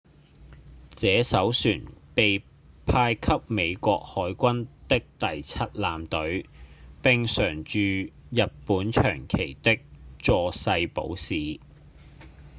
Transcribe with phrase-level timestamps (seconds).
[0.95, 1.83] 這艘船
[2.15, 2.41] 被
[2.87, 6.49] 派給美國海軍的第七艦隊
[7.03, 9.77] 並常駐日本長崎的
[10.19, 11.59] 佐世保市